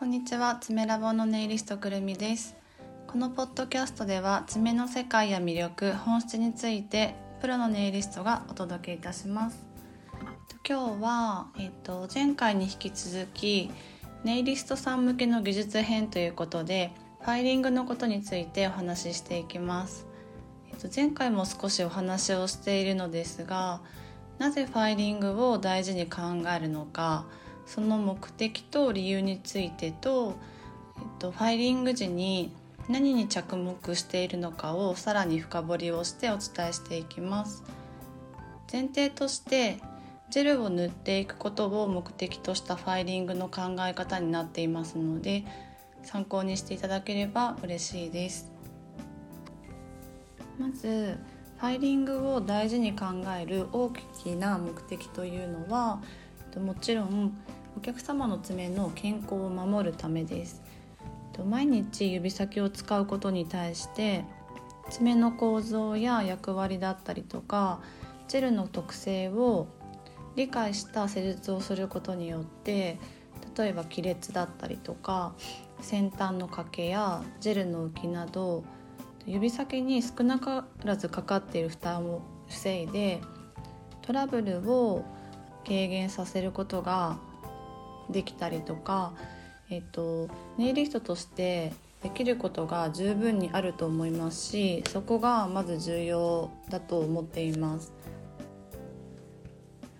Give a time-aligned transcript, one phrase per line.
[0.00, 0.56] こんにちは。
[0.58, 2.56] 爪ラボのネイリストくるみです。
[3.06, 9.66] このポッドキャストでは爪の世界や魅力本質についてプロのネイリストがお届けいたします。
[10.66, 13.70] 今日は、えっと、前回に引き続き
[14.24, 20.06] ネイリストさん向けの技術編ということでファイリングのことについてお話ししていきます、
[20.72, 23.82] えっと、前回も少しお話をしているのですが
[24.38, 26.20] なぜファイリングを大事に考
[26.56, 27.26] えるのか
[27.72, 30.34] その目的と理由についてと、
[30.96, 32.52] えっと、ファイリング時に
[32.88, 37.62] 何に着目しているのかをさらに深掘りをしてお伝えしていきます。
[38.72, 39.78] 前提として
[40.30, 45.44] ジェルを塗っていくことを目的としたファイリングの考え方になっていますので
[46.02, 48.50] 参考にしていただければ嬉しいです。
[50.58, 51.18] まず
[51.58, 53.06] ファイリングを大事に考
[53.40, 56.02] える大きな目的というのは
[56.58, 57.36] もちろん
[57.80, 60.60] お客様の爪の健康を守るためです。
[61.48, 64.26] 毎日指先を使うことに対して
[64.90, 67.80] 爪の構造や役割だったりとか
[68.28, 69.66] ジェルの特性を
[70.36, 72.98] 理解した施術をすることによって
[73.56, 75.32] 例えば亀裂だったりとか
[75.80, 78.62] 先端の欠けやジェルの浮きなど
[79.24, 83.22] 指先に少なからずかかっている負担を防いで
[84.02, 85.02] トラブルを
[85.64, 87.16] 軽減させることが
[88.12, 89.12] できたりとか、
[89.70, 91.72] えっと、ネイリストとして
[92.02, 97.92] できることが十分にあると思いますしそこがまず重要だと思っています。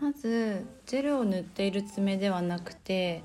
[0.01, 3.23] まずジェルを塗っている爪ではなくて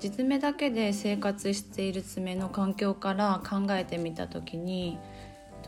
[0.00, 4.98] 地爪だけで生活している爪の環境から考えてみた時に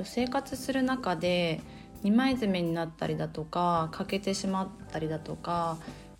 [0.03, 1.61] 生活する中で
[2.03, 5.79] 二枚爪になったりだとか欠けてしまったりだとか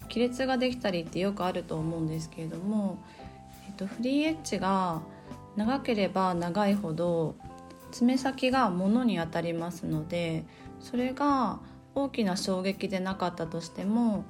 [0.09, 2.99] 亀裂ができたりってよくあると思うんですけれども、
[3.67, 5.03] えっと、フリーエッジが
[5.57, 7.35] 長ければ長いほど
[7.91, 10.45] 爪先が物に当たりますので
[10.81, 11.61] それが
[11.95, 14.25] 大きな衝撃でなかったとしても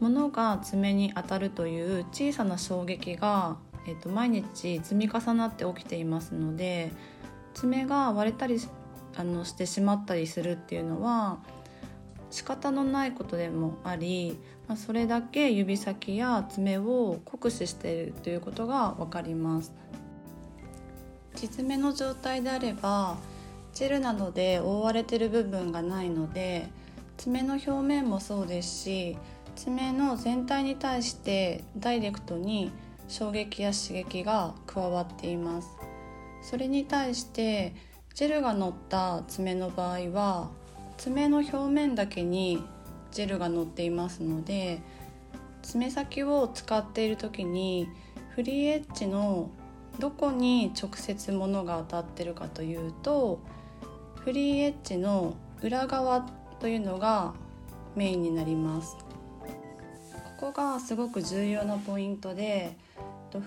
[0.00, 3.56] 物が爪に当たるという小さな衝撃が、
[3.86, 6.92] えっと、毎日積み重なって起きていますので
[7.54, 8.58] 爪が割れたり
[9.16, 11.38] あのしてしまったりするっていうのは
[12.32, 19.70] 仕方のないことでもあり、まあ、それだけ指先や爪を酷使しているということが分かります。
[21.34, 23.18] 地爪の状態であれば
[23.74, 26.68] ジェルなどで覆われている部分がないので
[27.18, 29.18] 爪の表面もそうですし
[29.54, 32.72] 爪の全体に対してダイレクトに
[33.08, 35.68] 衝撃や刺激が加わっています。
[36.42, 37.74] それに対して
[38.14, 40.50] ジェルが乗った爪の場合は
[41.02, 42.62] 爪の表面だけに
[43.10, 44.80] ジェルが乗っていますので
[45.62, 47.88] 爪先を使っている時に
[48.36, 49.50] フリーエッジの
[49.98, 53.40] どこに直接物が当たってるかというと
[54.24, 56.24] フリーエッジの裏側
[56.60, 57.34] というのが
[57.96, 58.96] メインになります。
[60.38, 62.76] ここがすごく重要なポイントで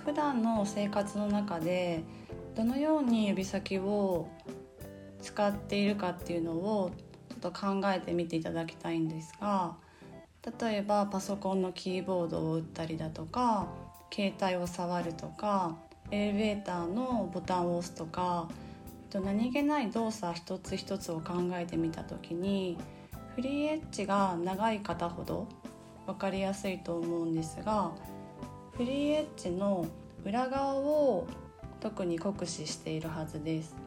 [0.04, 2.04] 普段の生活の中で
[2.54, 4.28] どのように指先を
[5.22, 6.92] 使っているかっていうのを
[7.46, 9.76] と考えてみていただきたいんですが
[10.60, 13.68] 例えばパソコンのキーボードを打ったりだとか
[14.12, 15.76] 携帯を触るとか
[16.12, 18.48] エレベーターのボタンを押すとか
[19.14, 22.78] 何気ない動作一つ一つを考えてみた時に
[23.36, 25.48] フリーエッジが長い方ほど
[26.06, 27.92] 分かりやすいと思うんですが
[28.74, 29.86] フリーエッジの
[30.26, 31.28] 裏側を
[31.80, 33.85] 特に酷使しているはずです。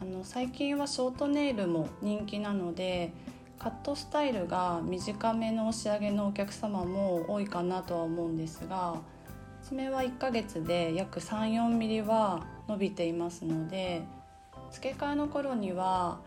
[0.00, 3.12] あの最近はショートネイルも人気なので
[3.58, 9.00] カットスタイルが短めの押し上げのお客様も多いかなとは思うんですが
[9.62, 14.02] 爪は1ヶ月で約 34mm は伸びていますので
[14.70, 16.20] 付け替えの頃には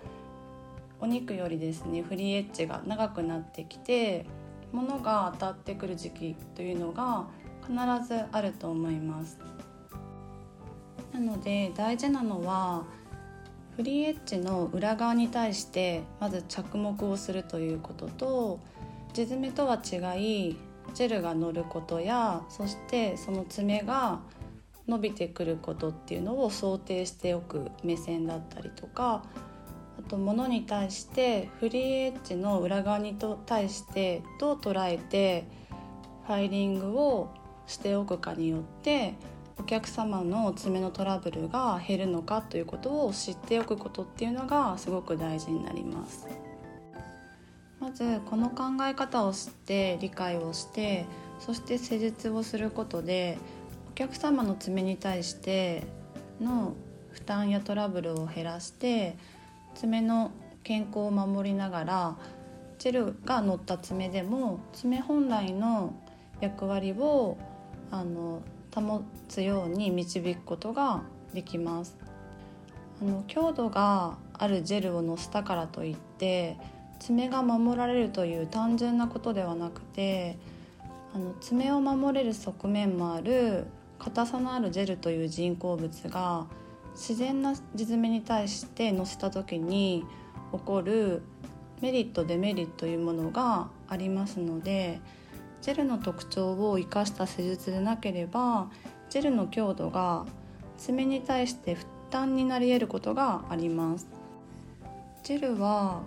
[0.99, 4.25] お肉よりですねフリーエッジが長くなってきて
[4.73, 7.25] 物が当たってくる時期というのが
[7.61, 7.73] 必
[8.05, 9.37] ずあると思います。
[11.13, 12.85] なので大事なのは
[13.81, 18.59] フリーエッジの裏側に対してまず着目をするということと
[19.11, 19.97] 地爪とは違
[20.49, 20.55] い
[20.93, 24.19] ジェルが乗ることやそしてその爪が
[24.87, 29.23] 伸びてくることっていうのを想定しておく目線だったりとか
[29.97, 33.17] あと物に対してフリーエッジの裏側に
[33.47, 35.45] 対してどう捉えて
[36.27, 37.33] ファイリングを
[37.65, 39.15] しておくかによって
[39.57, 46.27] お客様の爪のトラブルが減るのかということを知っておくことっていうのがすごく大事になります。
[47.79, 51.05] まずこの考え方を知って理解をして
[51.39, 53.39] そして施術をすることで
[53.89, 55.83] お客様の爪に対して
[56.39, 56.75] の
[57.11, 59.17] 負担やトラブルを減らして
[59.73, 60.31] 爪の
[60.63, 62.15] 健康を守りながら
[62.77, 65.95] ジェルが乗った爪でも爪本来の
[66.39, 67.37] 役割を
[67.89, 68.41] あの
[68.73, 71.03] 保つように導くことが
[71.33, 71.97] できます。
[73.01, 76.57] あの強度があるジェルをのせたからといって
[76.99, 80.37] 爪が守られるという単純なことではなくて
[81.13, 83.65] あの爪を守れる側面もある
[83.97, 86.45] 硬さのあるジェルという人工物が
[86.93, 90.05] 自然な地爪に対してのせた時に
[90.51, 91.23] 起こる
[91.81, 95.01] メリットデメリットというものがありますので
[95.61, 98.69] ジェルの特徴を生かした施術でなければ
[99.09, 100.25] ジェルの強度が
[100.77, 104.07] 爪に対して負担になり得ることがあります。
[105.23, 106.01] ジェルは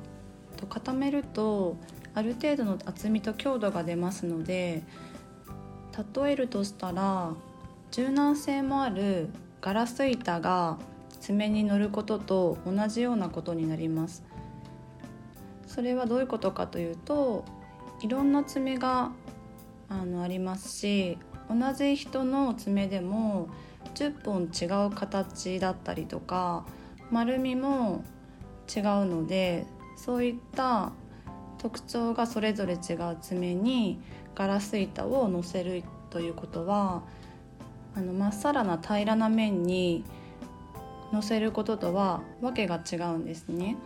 [0.68, 1.76] 固めると
[2.14, 4.82] ある程度の厚みと強度が出ますので
[6.14, 7.32] 例えるとしたら
[7.90, 9.28] 柔軟性もある
[9.60, 10.78] ガラス板が
[11.20, 14.24] 爪に乗ることと同じようなことになります。
[15.66, 17.44] それはどういうことかというと
[18.00, 19.10] いろんな爪が
[19.88, 23.48] あのありますし同じ人の爪でも
[23.94, 26.64] 10本違う形だったりとか
[27.10, 28.04] 丸みも
[28.75, 29.66] 違うので
[29.96, 30.92] そういった
[31.58, 34.00] 特徴がそれぞれ違う爪に
[34.34, 37.02] ガラス板をのせるということは
[37.96, 40.04] あのまっさらな平らな面に
[41.12, 43.76] のせることとはわけが違うんですね。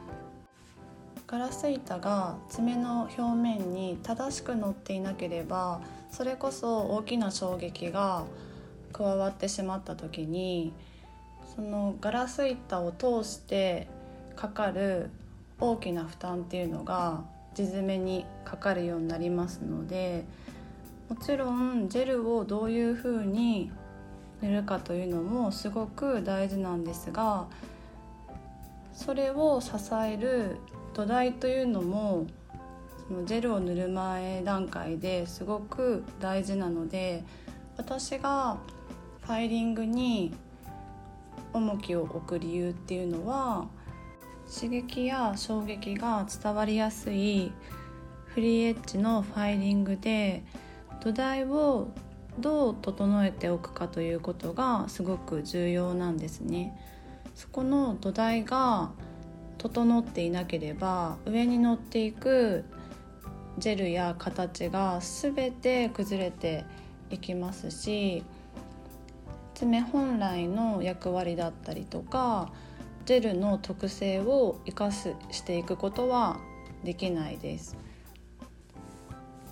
[1.29, 8.25] ガラス板が爪の表面に正しく乗っていなければそれこそ大きな衝撃が
[8.95, 10.73] 加わってしまった時に
[11.55, 13.89] そのガラス板を通して
[14.37, 15.11] かかる
[15.61, 17.23] 大きな負担っていうのが
[17.55, 20.25] 地爪にかかるようになりますので
[21.11, 23.71] もちろんジェルをどういうふうに
[24.41, 27.49] 塗るかというのもすごく大事なんですが
[28.95, 30.57] それを支える
[30.99, 32.27] 土台というのも
[33.06, 37.23] そのジェルを塗る前段階ですごく大事なので
[37.77, 38.59] 私が
[39.23, 40.35] ファイリングに
[41.53, 43.69] 重きを置く理由っていうのは
[44.53, 47.53] 刺激や衝撃が伝わりやすい
[48.25, 50.43] フリーエッジのファイリングで
[51.00, 51.93] 土台を
[52.41, 56.77] どう整えておくかということがすごく重要なんですね。
[57.37, 58.91] そこの土台が
[59.59, 62.65] 整っていなければ上に乗っていく
[63.59, 66.65] ジェルや形が全て崩れて
[67.11, 68.25] いきますし
[69.55, 72.53] 爪本来の役割だったりとか
[73.05, 76.39] ジェルの特性を生かすしていくことは
[76.85, 77.77] できないです。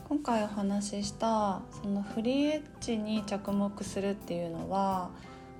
[0.08, 5.10] 今回お話ししたそのフリーエッジに着目するっていうのは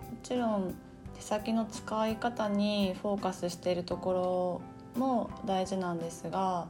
[0.08, 0.74] もちろん
[1.16, 4.60] 手先の使い方にフォーカスしているとこ
[4.94, 6.68] ろも大事なんですが、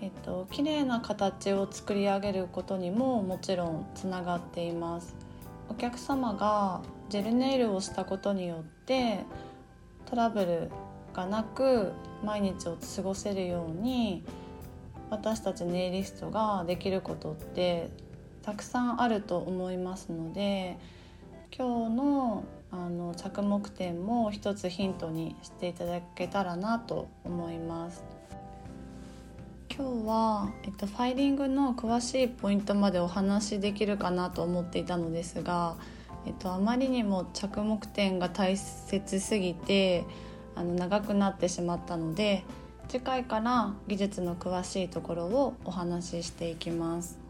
[0.00, 5.14] えっと綺麗な形を作り上げることにももちろんつながっています。
[5.68, 9.24] お客様がジェルネイルをしたことによって
[10.06, 10.70] トラブル
[11.14, 11.92] がなく
[12.24, 14.24] 毎日を過ごせるように
[15.10, 17.90] 私たちネイリストができることって
[18.42, 20.78] たくさんあると思いますので
[21.56, 28.04] 今日のあの着目点も一つヒントにしていただけたらなと思います。
[29.74, 35.76] 今日は、えっと、ファイリングの詳しいポイントまでお話しできるかなと思っていたのですが、
[36.26, 40.04] えっと、あまりにも着目点が大切すぎて
[40.56, 42.42] あの長くなってしまったので
[42.88, 47.27] 次回から技術の詳しいところをお話ししていきます。